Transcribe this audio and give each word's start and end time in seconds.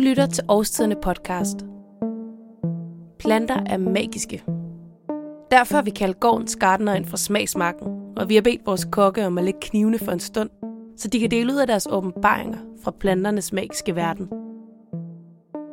lytter 0.00 0.26
til 0.26 0.44
Årstiderne 0.48 0.96
podcast. 1.02 1.56
Planter 3.18 3.62
er 3.66 3.78
magiske. 3.78 4.42
Derfor 5.50 5.74
har 5.74 5.82
vi 5.82 5.90
kaldt 5.90 6.20
gårdens 6.20 6.56
gardener 6.56 6.94
ind 6.94 7.04
fra 7.04 7.16
smagsmarken, 7.16 7.86
og 8.16 8.28
vi 8.28 8.34
har 8.34 8.42
bedt 8.42 8.66
vores 8.66 8.88
kokke 8.92 9.26
om 9.26 9.38
at 9.38 9.44
lægge 9.44 9.60
knivene 9.62 9.98
for 9.98 10.12
en 10.12 10.20
stund, 10.20 10.50
så 10.96 11.08
de 11.08 11.20
kan 11.20 11.30
dele 11.30 11.52
ud 11.52 11.58
af 11.58 11.66
deres 11.66 11.88
åbenbaringer 11.90 12.58
fra 12.84 12.90
planternes 12.90 13.52
magiske 13.52 13.96
verden. 13.96 14.28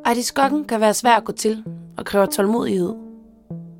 Artiskokken 0.05 0.65
kan 0.65 0.81
være 0.81 0.93
svær 0.93 1.15
at 1.15 1.25
gå 1.25 1.31
til 1.31 1.63
og 1.97 2.05
kræver 2.05 2.25
tålmodighed. 2.25 2.93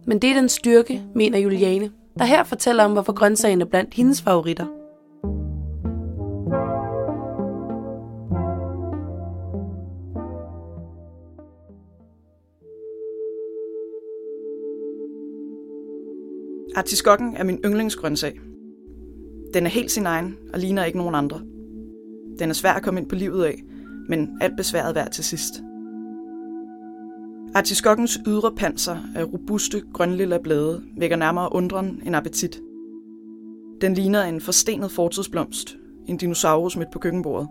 Men 0.05 0.20
det 0.20 0.29
er 0.29 0.34
den 0.34 0.50
styrke, 0.50 1.04
mener 1.16 1.38
Juliane, 1.38 1.91
der 2.20 2.25
her 2.25 2.43
fortæller 2.43 2.84
om, 2.84 2.91
hvorfor 2.91 3.14
grøntsagen 3.14 3.61
er 3.61 3.66
blandt 3.66 3.93
hendes 3.93 4.21
favoritter. 4.21 4.77
Artiskokken 16.77 17.36
er 17.36 17.44
min 17.44 17.59
yndlingsgrøntsag. 17.66 18.40
Den 19.54 19.66
er 19.66 19.70
helt 19.70 19.91
sin 19.91 20.05
egen 20.05 20.38
og 20.54 20.59
ligner 20.59 20.86
ikke 20.86 20.98
nogen 20.98 21.16
andre. 21.16 21.41
Den 22.40 22.50
er 22.50 22.53
svær 22.53 22.73
at 22.73 22.84
komme 22.84 23.00
ind 23.00 23.09
på 23.09 23.16
livet 23.16 23.45
af, 23.45 23.63
men 24.09 24.38
alt 24.41 24.58
besværet 24.58 24.95
værd 24.95 25.12
til 25.12 25.23
sidst. 25.23 25.53
Artiskokkens 27.55 28.20
ydre 28.27 28.52
panser 28.55 28.98
af 29.16 29.34
robuste 29.34 29.81
grønlilla 29.94 30.38
blade 30.38 30.84
vækker 30.98 31.16
nærmere 31.16 31.53
undren 31.53 32.02
end 32.05 32.16
appetit. 32.16 32.62
Den 33.81 33.94
ligner 33.94 34.23
en 34.23 34.41
forstenet 34.41 34.91
fortidsblomst, 34.91 35.78
en 36.08 36.17
dinosaurus 36.17 36.78
midt 36.78 36.91
på 36.91 37.00
køkkenbordet. 37.00 37.48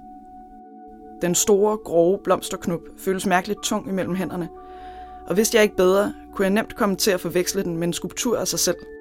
Den 1.23 1.35
store, 1.35 1.77
grove 1.77 2.19
blomsterknop 2.25 2.81
føles 2.97 3.27
mærkeligt 3.27 3.63
tung 3.63 3.89
imellem 3.89 4.15
hænderne, 4.15 4.49
og 5.27 5.35
hvis 5.35 5.55
jeg 5.55 5.63
ikke 5.63 5.77
bedre, 5.77 6.13
kunne 6.35 6.45
jeg 6.45 6.53
nemt 6.53 6.77
komme 6.77 6.97
til 6.97 7.11
at 7.11 7.21
forveksle 7.21 7.63
den 7.63 7.77
med 7.77 7.87
en 7.87 7.93
skulptur 7.93 8.39
af 8.39 8.49
sig 8.49 8.59
selv– 8.59 8.77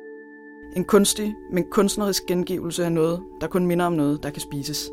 en 0.76 0.86
kunstig, 0.86 1.36
men 1.52 1.66
kunstnerisk 1.72 2.26
gengivelse 2.26 2.86
af 2.86 2.92
noget, 2.92 3.22
der 3.42 3.48
kun 3.48 3.66
minder 3.66 3.86
om 3.86 3.94
noget, 3.94 4.24
der 4.24 4.30
kan 4.30 4.42
spises. 4.42 4.92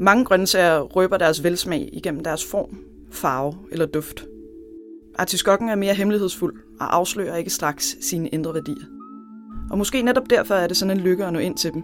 Mange 0.00 0.24
grøntsager 0.24 0.80
røber 0.80 1.16
deres 1.16 1.44
velsmag 1.44 1.88
igennem 1.92 2.22
deres 2.22 2.44
form, 2.44 2.78
farve 3.10 3.54
eller 3.72 3.86
duft. 3.86 4.26
Artiskokken 5.18 5.68
er 5.68 5.74
mere 5.74 5.94
hemmelighedsfuld 5.94 6.54
og 6.80 6.96
afslører 6.96 7.36
ikke 7.36 7.50
straks 7.50 7.96
sine 8.00 8.28
indre 8.28 8.54
værdier. 8.54 8.86
Og 9.70 9.78
måske 9.78 10.02
netop 10.02 10.30
derfor 10.30 10.54
er 10.54 10.66
det 10.66 10.76
sådan 10.76 10.96
en 10.96 11.04
lykke 11.04 11.24
at 11.24 11.32
nå 11.32 11.38
ind 11.38 11.56
til 11.56 11.72
dem. 11.72 11.82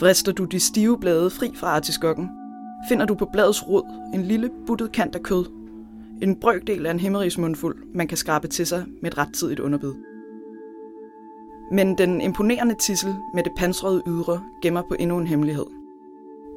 Vrister 0.00 0.32
du 0.32 0.44
de 0.44 0.60
stive 0.60 0.98
blade 1.00 1.30
fri 1.30 1.52
fra 1.54 1.66
artiskokken, 1.66 2.28
finder 2.88 3.06
du 3.06 3.14
på 3.14 3.28
bladets 3.32 3.68
rod 3.68 3.82
en 4.14 4.22
lille 4.22 4.50
buttet 4.66 4.92
kant 4.92 5.14
af 5.14 5.22
kød. 5.22 5.44
En 6.22 6.36
brøkdel 6.40 6.86
af 6.86 6.90
en 6.90 7.00
himmerigsmundfuld, 7.00 7.76
man 7.94 8.08
kan 8.08 8.16
skrabe 8.16 8.48
til 8.48 8.66
sig 8.66 8.84
med 9.02 9.10
et 9.10 9.18
rettidigt 9.18 9.60
underbid. 9.60 9.92
Men 11.70 11.98
den 11.98 12.20
imponerende 12.20 12.74
tissel 12.74 13.14
med 13.34 13.42
det 13.42 13.52
pansrede 13.56 14.02
ydre 14.06 14.42
gemmer 14.62 14.82
på 14.88 14.96
endnu 14.98 15.18
en 15.18 15.26
hemmelighed. 15.26 15.66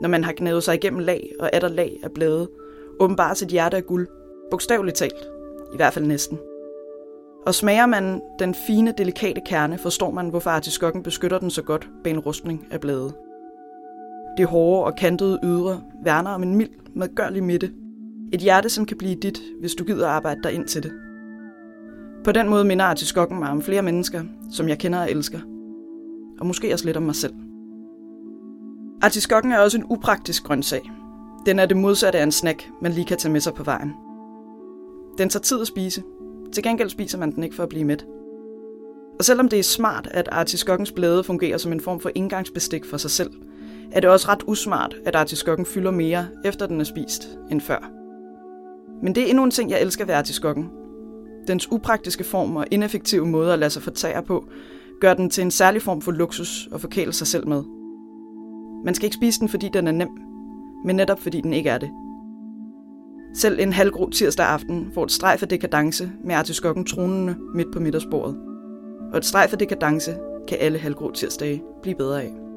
Når 0.02 0.10
man 0.10 0.24
har 0.24 0.34
gnævet 0.38 0.64
sig 0.64 0.76
igennem 0.76 1.00
lag 1.00 1.32
og 1.40 1.56
atter 1.56 1.68
lag 1.68 2.00
af 2.04 2.12
blade, 2.12 2.50
åbenbart 3.00 3.38
sit 3.38 3.50
hjerte 3.50 3.78
af 3.78 3.86
guld, 3.86 4.08
bogstaveligt 4.52 4.98
talt, 4.98 5.30
i 5.74 5.76
hvert 5.76 5.94
fald 5.94 6.06
næsten. 6.06 6.40
Og 7.46 7.56
smager 7.56 7.86
man 7.86 8.22
den 8.40 8.56
fine, 8.68 8.94
delikate 8.98 9.42
kerne, 9.46 9.78
forstår 9.78 10.12
man, 10.12 10.30
hvorfor 10.30 10.50
artiskokken 10.50 11.04
beskytter 11.04 11.40
den 11.40 11.50
så 11.50 11.62
godt 11.62 11.90
bag 12.04 12.12
en 12.12 12.20
rustning 12.20 12.68
af 12.72 12.82
blade. 12.82 13.14
Det 14.38 14.46
hårde 14.46 14.86
og 14.86 14.96
kantede 14.96 15.40
ydre 15.44 15.82
værner 16.04 16.30
om 16.30 16.44
en 16.44 16.56
mild, 16.56 16.70
medgørlig 16.94 17.44
midte. 17.44 17.72
Et 18.34 18.40
hjerte, 18.40 18.70
som 18.70 18.86
kan 18.86 18.98
blive 18.98 19.16
dit, 19.16 19.42
hvis 19.60 19.76
du 19.76 19.84
gider 19.84 20.08
arbejde 20.08 20.44
dig 20.44 20.54
ind 20.54 20.68
til 20.68 20.84
det. 20.84 21.11
På 22.24 22.32
den 22.32 22.50
måde 22.50 22.64
minder 22.64 22.86
artiskokken 22.86 23.40
mig 23.40 23.50
om 23.50 23.62
flere 23.62 23.82
mennesker, 23.82 24.24
som 24.52 24.70
jeg 24.70 24.78
kender 24.78 25.00
og 25.00 25.12
elsker. 25.12 25.40
Og 26.40 26.46
måske 26.46 26.74
også 26.74 26.86
lidt 26.86 26.98
om 26.98 27.04
mig 27.04 27.16
selv. 27.16 27.34
Artiskokken 29.02 29.52
er 29.52 29.60
også 29.60 29.78
en 29.78 29.86
upraktisk 29.90 30.44
grøntsag. 30.44 30.92
Den 31.46 31.60
er 31.60 31.66
det 31.66 31.78
modsatte 31.78 32.20
af 32.20 32.24
en 32.24 32.32
snack, 32.32 32.70
man 32.82 32.92
lige 32.92 33.06
kan 33.06 33.18
tage 33.18 33.32
med 33.32 33.42
sig 33.42 33.54
på 33.54 33.64
vejen. 33.64 33.94
Den 35.18 35.30
tager 35.30 35.42
tid 35.42 35.62
at 35.62 35.68
spise. 35.68 36.04
Til 36.54 36.64
gengæld 36.64 36.90
spiser 36.90 37.18
man 37.18 37.32
den 37.32 37.44
ikke 37.44 37.56
for 37.56 37.64
at 37.64 37.70
blive 37.70 37.86
mæt. 37.86 38.06
Og 39.20 39.26
selvom 39.26 39.50
det 39.50 39.60
er 39.60 39.64
smart, 39.64 40.08
at 40.12 40.30
artiskokkens 40.32 40.92
blade 40.92 41.24
fungerer 41.24 41.58
som 41.58 41.72
en 41.72 41.82
form 41.82 42.00
for 42.00 42.12
indgangsbestik 42.16 42.86
for 42.86 42.98
sig 42.98 43.12
selv, 43.12 43.32
er 43.92 44.00
det 44.00 44.10
også 44.10 44.28
ret 44.28 44.44
usmart, 44.48 44.96
at 45.06 45.16
artiskokken 45.16 45.66
fylder 45.66 45.92
mere, 45.92 46.28
efter 46.46 46.68
den 46.68 46.80
er 46.80 46.86
spist, 46.86 47.30
end 47.52 47.62
før. 47.62 47.92
Men 49.04 49.16
det 49.16 49.24
er 49.24 49.28
endnu 49.28 49.44
en 49.44 49.52
ting, 49.52 49.72
jeg 49.72 49.82
elsker 49.82 50.06
ved 50.06 50.14
artiskokken, 50.14 50.70
Dens 51.48 51.72
upraktiske 51.72 52.24
form 52.24 52.56
og 52.56 52.66
ineffektive 52.72 53.26
måde 53.26 53.54
at 53.54 53.60
lade 53.60 53.70
sig 53.70 53.84
fortære 53.84 54.24
på, 54.24 54.46
gør 55.02 55.14
den 55.14 55.30
til 55.30 55.42
en 55.42 55.52
særlig 55.52 55.82
form 55.82 56.02
for 56.02 56.12
luksus 56.12 56.70
at 56.74 56.82
forkæle 56.82 57.14
sig 57.14 57.28
selv 57.28 57.48
med. 57.48 57.64
Man 58.86 58.96
skal 58.96 59.06
ikke 59.06 59.16
spise 59.16 59.40
den, 59.40 59.50
fordi 59.50 59.70
den 59.74 59.88
er 59.88 59.92
nem, 59.92 60.10
men 60.86 60.96
netop 60.96 61.20
fordi 61.20 61.42
den 61.42 61.54
ikke 61.54 61.70
er 61.70 61.78
det. 61.78 61.90
Selv 63.34 63.60
en 63.60 63.74
halvgro 63.74 64.10
tirsdag 64.10 64.46
aften 64.46 64.92
får 64.94 65.04
et 65.04 65.12
strejf 65.12 65.42
af 65.42 65.50
dekadence 65.50 66.12
med 66.24 66.36
artiskokken 66.36 66.86
tronende 66.86 67.36
midt 67.56 67.74
på 67.74 67.80
middagsbordet. 67.80 68.38
Og 69.12 69.18
et 69.18 69.26
strejf 69.26 69.54
af 69.54 69.60
dekadence 69.60 70.16
kan 70.48 70.58
alle 70.62 70.80
halvgrå 70.80 71.12
tirsdage 71.12 71.64
blive 71.82 71.96
bedre 71.96 72.24
af. 72.24 72.51